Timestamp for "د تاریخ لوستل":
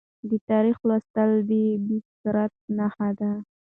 0.29-1.31